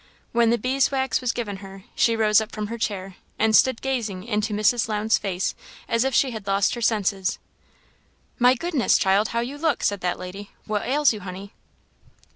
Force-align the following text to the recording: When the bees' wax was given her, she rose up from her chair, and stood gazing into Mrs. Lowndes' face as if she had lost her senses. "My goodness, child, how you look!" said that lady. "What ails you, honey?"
When 0.31 0.49
the 0.49 0.57
bees' 0.57 0.89
wax 0.89 1.21
was 1.21 1.31
given 1.31 1.57
her, 1.57 1.83
she 1.93 2.15
rose 2.15 2.41
up 2.41 2.51
from 2.51 2.65
her 2.69 2.77
chair, 2.79 3.17
and 3.37 3.55
stood 3.55 3.83
gazing 3.83 4.23
into 4.23 4.51
Mrs. 4.51 4.87
Lowndes' 4.89 5.19
face 5.19 5.53
as 5.87 6.03
if 6.03 6.15
she 6.15 6.31
had 6.31 6.47
lost 6.47 6.73
her 6.73 6.81
senses. 6.81 7.37
"My 8.39 8.55
goodness, 8.55 8.97
child, 8.97 9.27
how 9.27 9.41
you 9.41 9.59
look!" 9.59 9.83
said 9.83 10.01
that 10.01 10.17
lady. 10.17 10.49
"What 10.65 10.87
ails 10.87 11.13
you, 11.13 11.19
honey?" 11.19 11.53